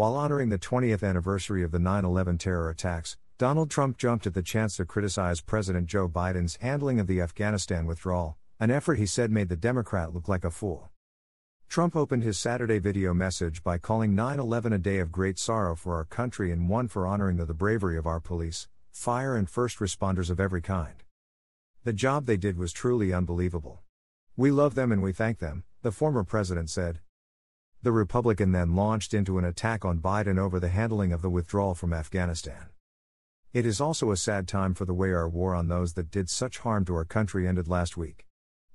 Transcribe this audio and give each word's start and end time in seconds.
While 0.00 0.16
honoring 0.16 0.48
the 0.48 0.58
20th 0.58 1.06
anniversary 1.06 1.62
of 1.62 1.72
the 1.72 1.78
9 1.78 2.06
11 2.06 2.38
terror 2.38 2.70
attacks, 2.70 3.18
Donald 3.36 3.70
Trump 3.70 3.98
jumped 3.98 4.26
at 4.26 4.32
the 4.32 4.40
chance 4.40 4.76
to 4.78 4.86
criticize 4.86 5.42
President 5.42 5.88
Joe 5.88 6.08
Biden's 6.08 6.56
handling 6.62 6.98
of 6.98 7.06
the 7.06 7.20
Afghanistan 7.20 7.84
withdrawal, 7.84 8.38
an 8.58 8.70
effort 8.70 8.96
he 8.96 9.04
said 9.04 9.30
made 9.30 9.50
the 9.50 9.56
Democrat 9.56 10.14
look 10.14 10.26
like 10.26 10.42
a 10.42 10.50
fool. 10.50 10.88
Trump 11.68 11.94
opened 11.94 12.22
his 12.22 12.38
Saturday 12.38 12.78
video 12.78 13.12
message 13.12 13.62
by 13.62 13.76
calling 13.76 14.14
9 14.14 14.38
11 14.40 14.72
a 14.72 14.78
day 14.78 15.00
of 15.00 15.12
great 15.12 15.38
sorrow 15.38 15.76
for 15.76 15.96
our 15.96 16.06
country 16.06 16.50
and 16.50 16.70
one 16.70 16.88
for 16.88 17.06
honoring 17.06 17.36
the, 17.36 17.44
the 17.44 17.52
bravery 17.52 17.98
of 17.98 18.06
our 18.06 18.20
police, 18.20 18.68
fire, 18.90 19.36
and 19.36 19.50
first 19.50 19.80
responders 19.80 20.30
of 20.30 20.40
every 20.40 20.62
kind. 20.62 21.04
The 21.84 21.92
job 21.92 22.24
they 22.24 22.38
did 22.38 22.56
was 22.56 22.72
truly 22.72 23.12
unbelievable. 23.12 23.82
We 24.34 24.50
love 24.50 24.74
them 24.76 24.92
and 24.92 25.02
we 25.02 25.12
thank 25.12 25.40
them, 25.40 25.64
the 25.82 25.92
former 25.92 26.24
president 26.24 26.70
said. 26.70 27.00
The 27.82 27.92
Republican 27.92 28.52
then 28.52 28.76
launched 28.76 29.14
into 29.14 29.38
an 29.38 29.44
attack 29.46 29.86
on 29.86 30.00
Biden 30.00 30.38
over 30.38 30.60
the 30.60 30.68
handling 30.68 31.14
of 31.14 31.22
the 31.22 31.30
withdrawal 31.30 31.74
from 31.74 31.94
Afghanistan. 31.94 32.66
It 33.54 33.64
is 33.64 33.80
also 33.80 34.10
a 34.10 34.18
sad 34.18 34.46
time 34.46 34.74
for 34.74 34.84
the 34.84 34.92
way 34.92 35.12
our 35.12 35.28
war 35.28 35.54
on 35.54 35.68
those 35.68 35.94
that 35.94 36.10
did 36.10 36.28
such 36.28 36.58
harm 36.58 36.84
to 36.84 36.94
our 36.94 37.06
country 37.06 37.48
ended 37.48 37.68
last 37.68 37.96
week. 37.96 38.26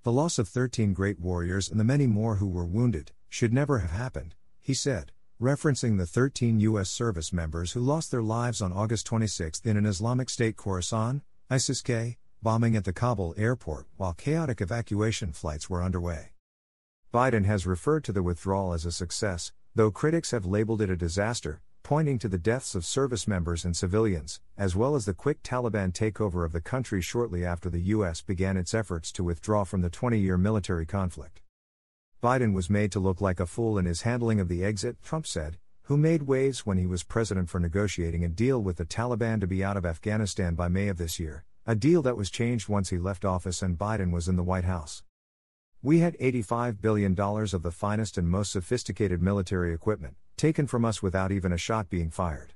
The 0.01 0.11
loss 0.11 0.39
of 0.39 0.47
13 0.47 0.93
great 0.93 1.19
warriors 1.19 1.69
and 1.69 1.79
the 1.79 1.83
many 1.83 2.07
more 2.07 2.37
who 2.37 2.47
were 2.47 2.65
wounded 2.65 3.11
should 3.29 3.53
never 3.53 3.79
have 3.79 3.91
happened, 3.91 4.33
he 4.59 4.73
said, 4.73 5.11
referencing 5.39 5.99
the 5.99 6.07
13 6.07 6.59
U.S. 6.61 6.89
service 6.89 7.31
members 7.31 7.73
who 7.73 7.81
lost 7.81 8.09
their 8.09 8.23
lives 8.23 8.59
on 8.59 8.73
August 8.73 9.05
26 9.05 9.61
in 9.61 9.77
an 9.77 9.85
Islamic 9.85 10.31
State 10.31 10.55
Khorasan, 10.55 11.21
ISIS 11.49 11.81
K, 11.81 12.17
bombing 12.41 12.75
at 12.75 12.85
the 12.85 12.93
Kabul 12.93 13.35
airport 13.37 13.85
while 13.97 14.13
chaotic 14.13 14.61
evacuation 14.61 15.31
flights 15.31 15.69
were 15.69 15.83
underway. 15.83 16.34
Biden 17.15 17.45
has 17.45 17.65
referred 17.65 18.03
to 18.03 18.11
the 18.11 18.21
withdrawal 18.21 18.73
as 18.73 18.85
a 18.85 18.91
success, 18.91 19.53
though 19.73 19.89
critics 19.89 20.31
have 20.31 20.45
labeled 20.45 20.81
it 20.81 20.89
a 20.89 20.97
disaster, 20.97 21.61
pointing 21.81 22.19
to 22.19 22.27
the 22.27 22.37
deaths 22.37 22.75
of 22.75 22.83
service 22.83 23.25
members 23.25 23.63
and 23.63 23.73
civilians, 23.73 24.41
as 24.57 24.75
well 24.75 24.95
as 24.95 25.05
the 25.05 25.13
quick 25.13 25.41
Taliban 25.41 25.93
takeover 25.93 26.43
of 26.43 26.51
the 26.51 26.59
country 26.59 27.01
shortly 27.01 27.45
after 27.45 27.69
the 27.69 27.79
U.S. 27.83 28.19
began 28.19 28.57
its 28.57 28.73
efforts 28.73 29.13
to 29.13 29.23
withdraw 29.23 29.63
from 29.63 29.79
the 29.79 29.89
20 29.89 30.19
year 30.19 30.37
military 30.37 30.85
conflict. 30.85 31.39
Biden 32.21 32.53
was 32.53 32.69
made 32.69 32.91
to 32.91 32.99
look 32.99 33.21
like 33.21 33.39
a 33.39 33.45
fool 33.45 33.77
in 33.77 33.85
his 33.85 34.01
handling 34.01 34.41
of 34.41 34.49
the 34.49 34.65
exit, 34.65 35.01
Trump 35.01 35.25
said, 35.25 35.57
who 35.83 35.95
made 35.95 36.23
waves 36.23 36.65
when 36.65 36.77
he 36.77 36.85
was 36.85 37.03
president 37.03 37.49
for 37.49 37.61
negotiating 37.61 38.25
a 38.25 38.27
deal 38.27 38.61
with 38.61 38.75
the 38.75 38.83
Taliban 38.83 39.39
to 39.39 39.47
be 39.47 39.63
out 39.63 39.77
of 39.77 39.85
Afghanistan 39.85 40.53
by 40.53 40.67
May 40.67 40.89
of 40.89 40.97
this 40.97 41.17
year, 41.17 41.45
a 41.65 41.75
deal 41.75 42.01
that 42.01 42.17
was 42.17 42.29
changed 42.29 42.67
once 42.67 42.89
he 42.89 42.97
left 42.97 43.23
office 43.23 43.61
and 43.61 43.77
Biden 43.77 44.11
was 44.11 44.27
in 44.27 44.35
the 44.35 44.43
White 44.43 44.65
House. 44.65 45.01
We 45.85 45.99
had 45.99 46.17
$85 46.17 46.81
billion 46.81 47.13
of 47.19 47.61
the 47.61 47.69
finest 47.69 48.17
and 48.17 48.27
most 48.27 48.51
sophisticated 48.51 49.21
military 49.21 49.71
equipment, 49.71 50.15
taken 50.35 50.65
from 50.65 50.83
us 50.83 51.03
without 51.03 51.31
even 51.31 51.51
a 51.51 51.59
shot 51.59 51.91
being 51.91 52.09
fired. 52.09 52.55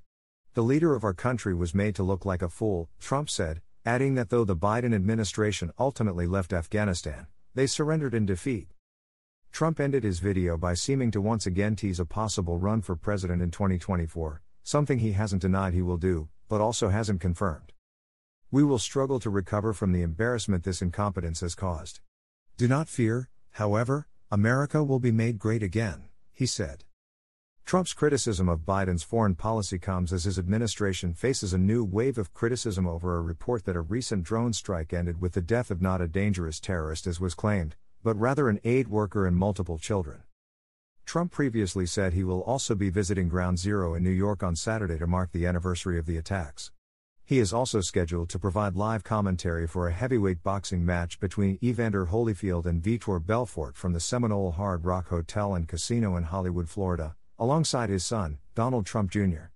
The 0.56 0.64
leader 0.64 0.96
of 0.96 1.04
our 1.04 1.14
country 1.14 1.54
was 1.54 1.76
made 1.76 1.94
to 1.98 2.02
look 2.02 2.26
like 2.26 2.42
a 2.42 2.50
fool, 2.50 2.90
Trump 3.00 3.30
said, 3.30 3.62
adding 3.86 4.16
that 4.16 4.32
though 4.32 4.46
the 4.46 4.56
Biden 4.56 4.96
administration 4.96 5.72
ultimately 5.78 6.26
left 6.26 6.54
Afghanistan, 6.54 7.28
they 7.54 7.68
surrendered 7.68 8.16
in 8.16 8.26
defeat. 8.26 8.70
Trump 9.52 9.80
ended 9.80 10.04
his 10.04 10.18
video 10.18 10.58
by 10.58 10.74
seeming 10.74 11.12
to 11.12 11.22
once 11.22 11.46
again 11.46 11.76
tease 11.76 12.00
a 12.00 12.06
possible 12.06 12.58
run 12.58 12.82
for 12.82 12.96
president 12.96 13.44
in 13.44 13.52
2024, 13.52 14.42
something 14.64 14.98
he 14.98 15.12
hasn't 15.12 15.44
denied 15.44 15.76
he 15.76 15.84
will 15.84 15.98
do, 15.98 16.30
but 16.48 16.62
also 16.62 16.90
hasn't 16.90 17.22
confirmed. 17.22 17.74
We 18.50 18.64
will 18.64 18.80
struggle 18.80 19.20
to 19.20 19.30
recover 19.30 19.72
from 19.72 19.92
the 19.92 20.02
embarrassment 20.02 20.64
this 20.64 20.82
incompetence 20.82 21.42
has 21.42 21.54
caused. 21.54 22.00
Do 22.60 22.68
not 22.68 22.90
fear, 22.90 23.30
however, 23.52 24.10
America 24.30 24.84
will 24.84 25.00
be 25.00 25.14
made 25.14 25.40
great 25.40 25.64
again, 25.64 26.10
he 26.34 26.46
said. 26.46 26.84
Trump's 27.66 27.94
criticism 27.94 28.50
of 28.50 28.66
Biden's 28.66 29.02
foreign 29.02 29.36
policy 29.36 29.80
comes 29.80 30.12
as 30.12 30.26
his 30.26 30.38
administration 30.38 31.14
faces 31.14 31.54
a 31.54 31.58
new 31.58 31.86
wave 31.86 32.18
of 32.18 32.34
criticism 32.34 32.86
over 32.86 33.16
a 33.16 33.22
report 33.22 33.64
that 33.64 33.78
a 33.78 33.80
recent 33.80 34.26
drone 34.26 34.52
strike 34.52 34.92
ended 34.92 35.22
with 35.22 35.32
the 35.36 35.42
death 35.42 35.72
of 35.72 35.82
not 35.82 36.02
a 36.02 36.08
dangerous 36.10 36.60
terrorist 36.60 37.08
as 37.08 37.22
was 37.22 37.34
claimed, 37.34 37.78
but 38.04 38.20
rather 38.20 38.50
an 38.50 38.60
aid 38.66 38.90
worker 38.90 39.26
and 39.26 39.38
multiple 39.38 39.78
children. 39.78 40.24
Trump 41.06 41.32
previously 41.32 41.86
said 41.86 42.12
he 42.12 42.26
will 42.26 42.42
also 42.42 42.76
be 42.76 42.90
visiting 42.90 43.30
Ground 43.30 43.58
Zero 43.58 43.94
in 43.94 44.04
New 44.04 44.10
York 44.10 44.44
on 44.44 44.58
Saturday 44.58 44.98
to 44.98 45.08
mark 45.08 45.32
the 45.32 45.46
anniversary 45.46 45.98
of 45.98 46.06
the 46.06 46.18
attacks. 46.18 46.72
He 47.30 47.38
is 47.38 47.54
also 47.54 47.80
scheduled 47.80 48.28
to 48.30 48.40
provide 48.40 48.76
live 48.76 49.04
commentary 49.04 49.68
for 49.68 49.88
a 49.88 49.94
heavyweight 49.94 50.42
boxing 50.42 50.84
match 50.84 51.20
between 51.20 51.60
Evander 51.62 52.08
Holyfield 52.08 52.66
and 52.66 52.82
Vitor 52.82 53.24
Belfort 53.24 53.78
from 53.78 53.94
the 53.94 54.00
Seminole 54.00 54.54
Hard 54.54 54.84
Rock 54.84 55.10
Hotel 55.10 55.54
and 55.54 55.68
Casino 55.68 56.16
in 56.16 56.24
Hollywood, 56.24 56.68
Florida, 56.68 57.16
alongside 57.38 57.92
his 57.92 58.04
son, 58.04 58.40
Donald 58.56 58.88
Trump 58.88 59.12
Jr. 59.12 59.52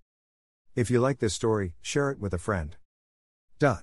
If 0.76 0.88
you 0.88 1.00
like 1.00 1.18
this 1.18 1.34
story, 1.34 1.74
share 1.82 2.12
it 2.12 2.20
with 2.20 2.32
a 2.32 2.38
friend. 2.38 2.76
Dot. 3.58 3.82